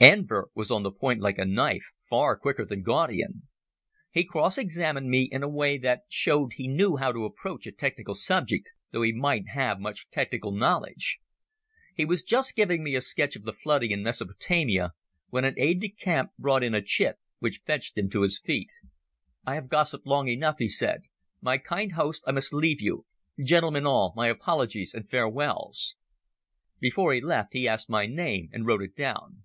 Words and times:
Enver 0.00 0.46
was 0.54 0.70
on 0.70 0.84
the 0.84 0.92
point 0.92 1.20
like 1.20 1.36
a 1.36 1.44
knife, 1.44 1.90
far 2.08 2.36
quicker 2.36 2.64
than 2.64 2.80
Gaudian. 2.84 3.48
He 4.12 4.22
cross 4.24 4.56
examined 4.56 5.10
me 5.10 5.24
in 5.24 5.42
a 5.42 5.48
way 5.48 5.78
that 5.78 6.02
showed 6.08 6.52
he 6.52 6.68
knew 6.68 6.98
how 6.98 7.10
to 7.10 7.24
approach 7.24 7.66
a 7.66 7.72
technical 7.72 8.14
subject, 8.14 8.70
though 8.92 9.02
he 9.02 9.12
mightn't 9.12 9.48
have 9.50 9.80
much 9.80 10.08
technical 10.10 10.52
knowledge. 10.52 11.18
He 11.92 12.04
was 12.04 12.22
just 12.22 12.54
giving 12.54 12.84
me 12.84 12.94
a 12.94 13.00
sketch 13.00 13.34
of 13.34 13.42
the 13.42 13.52
flooding 13.52 13.90
in 13.90 14.04
Mesopotamia 14.04 14.92
when 15.30 15.44
an 15.44 15.54
aide 15.56 15.80
de 15.80 15.88
camp 15.88 16.30
brought 16.38 16.62
in 16.62 16.72
a 16.72 16.82
chit 16.82 17.16
which 17.40 17.62
fetched 17.66 17.98
him 17.98 18.08
to 18.10 18.22
his 18.22 18.38
feet. 18.38 18.70
"I 19.44 19.56
have 19.56 19.68
gossiped 19.68 20.06
long 20.06 20.28
enough," 20.28 20.58
he 20.60 20.68
said. 20.68 21.02
"My 21.40 21.58
kind 21.58 21.94
host, 21.94 22.22
I 22.28 22.30
must 22.30 22.52
leave 22.54 22.80
you. 22.80 23.06
Gentlemen 23.42 23.88
all, 23.88 24.12
my 24.14 24.28
apologies 24.28 24.94
and 24.94 25.10
farewells." 25.10 25.96
Before 26.78 27.12
he 27.12 27.20
left 27.20 27.54
he 27.54 27.66
asked 27.66 27.90
my 27.90 28.06
name 28.06 28.50
and 28.52 28.64
wrote 28.64 28.82
it 28.82 28.94
down. 28.94 29.42